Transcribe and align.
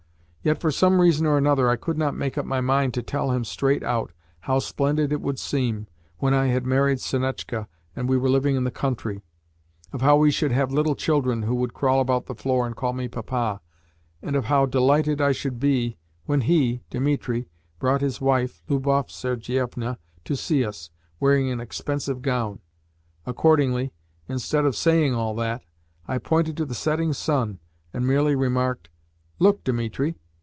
Yet 0.43 0.59
for 0.59 0.71
some 0.71 0.99
reason 0.99 1.27
or 1.27 1.37
another 1.37 1.69
I 1.69 1.75
could 1.75 1.99
not 1.99 2.15
make 2.17 2.35
up 2.35 2.47
my 2.47 2.61
mind 2.61 2.95
to 2.95 3.03
tell 3.03 3.29
him 3.29 3.43
straight 3.43 3.83
out 3.83 4.11
how 4.39 4.57
splendid 4.57 5.11
it 5.11 5.21
would 5.21 5.37
seem 5.37 5.85
when 6.17 6.33
I 6.33 6.47
had 6.47 6.65
married 6.65 6.99
Sonetchka 6.99 7.67
and 7.95 8.09
we 8.09 8.17
were 8.17 8.27
living 8.27 8.55
in 8.55 8.63
the 8.63 8.71
country 8.71 9.21
of 9.93 10.01
how 10.01 10.15
we 10.17 10.31
should 10.31 10.51
have 10.51 10.71
little 10.71 10.95
children 10.95 11.43
who 11.43 11.53
would 11.57 11.75
crawl 11.75 11.99
about 12.01 12.25
the 12.25 12.33
floor 12.33 12.65
and 12.65 12.75
call 12.75 12.91
me 12.91 13.07
Papa, 13.07 13.61
and 14.23 14.35
of 14.35 14.45
how 14.45 14.65
delighted 14.65 15.21
I 15.21 15.31
should 15.31 15.59
be 15.59 15.99
when 16.25 16.41
he, 16.41 16.81
Dimitri, 16.89 17.47
brought 17.77 18.01
his 18.01 18.19
wife, 18.19 18.63
Lubov 18.67 19.11
Sergievna, 19.11 19.99
to 20.25 20.35
see 20.35 20.65
us, 20.65 20.89
wearing 21.19 21.51
an 21.51 21.59
expensive 21.59 22.23
gown. 22.23 22.61
Accordingly, 23.27 23.93
instead 24.27 24.65
of 24.65 24.75
saying 24.75 25.13
all 25.13 25.35
that, 25.35 25.61
I 26.07 26.17
pointed 26.17 26.57
to 26.57 26.65
the 26.65 26.73
setting 26.73 27.13
sun, 27.13 27.59
and 27.93 28.07
merely 28.07 28.35
remarked: 28.35 28.89
"Look, 29.37 29.63
Dimitri! 29.63 30.15